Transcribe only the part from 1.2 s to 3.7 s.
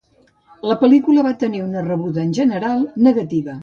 va tenir una rebuda en general negativa.